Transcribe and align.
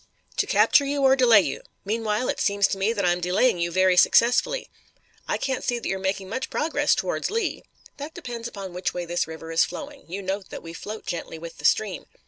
"To 0.37 0.47
capture 0.47 0.83
you, 0.83 1.03
or 1.03 1.15
delay 1.15 1.41
you. 1.41 1.61
Meanwhile, 1.85 2.27
it 2.29 2.39
seems 2.39 2.65
to 2.69 2.79
me 2.79 2.91
that 2.91 3.05
I'm 3.05 3.21
delaying 3.21 3.59
you 3.59 3.71
very 3.71 3.95
successfully. 3.95 4.67
I 5.27 5.37
can't 5.37 5.63
see 5.63 5.77
that 5.77 5.87
you're 5.87 5.99
making 5.99 6.27
much 6.27 6.49
progress 6.49 6.95
towards 6.95 7.29
Lee." 7.29 7.61
"That 7.97 8.15
depends 8.15 8.47
upon 8.47 8.73
which 8.73 8.95
way 8.95 9.05
this 9.05 9.27
river 9.27 9.51
is 9.51 9.63
flowing. 9.63 10.05
You 10.07 10.23
note 10.23 10.49
that 10.49 10.63
we 10.63 10.73
float 10.73 11.05
gently 11.05 11.37
with 11.37 11.59
the 11.59 11.65
stream." 11.65 12.07